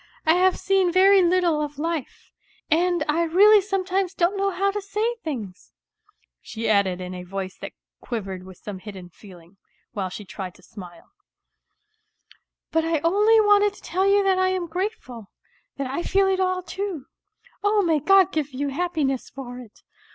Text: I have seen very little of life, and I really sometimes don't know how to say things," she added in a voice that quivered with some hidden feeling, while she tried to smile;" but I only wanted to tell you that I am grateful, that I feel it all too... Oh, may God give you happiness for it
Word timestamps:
I 0.25 0.33
have 0.33 0.57
seen 0.57 0.91
very 0.91 1.21
little 1.21 1.61
of 1.61 1.77
life, 1.77 2.31
and 2.71 3.03
I 3.07 3.21
really 3.21 3.61
sometimes 3.61 4.15
don't 4.15 4.35
know 4.35 4.49
how 4.49 4.71
to 4.71 4.81
say 4.81 5.13
things," 5.23 5.73
she 6.41 6.67
added 6.67 6.99
in 6.99 7.13
a 7.13 7.21
voice 7.21 7.55
that 7.59 7.73
quivered 7.99 8.43
with 8.43 8.57
some 8.57 8.79
hidden 8.79 9.09
feeling, 9.09 9.57
while 9.91 10.09
she 10.09 10.25
tried 10.25 10.55
to 10.55 10.63
smile;" 10.63 11.11
but 12.71 12.83
I 12.83 12.97
only 13.01 13.39
wanted 13.41 13.75
to 13.75 13.81
tell 13.83 14.07
you 14.07 14.23
that 14.23 14.39
I 14.39 14.47
am 14.47 14.65
grateful, 14.65 15.29
that 15.77 15.85
I 15.85 16.01
feel 16.01 16.25
it 16.25 16.39
all 16.39 16.63
too... 16.63 17.05
Oh, 17.63 17.83
may 17.83 17.99
God 17.99 18.31
give 18.31 18.53
you 18.55 18.69
happiness 18.69 19.29
for 19.29 19.59
it 19.59 19.83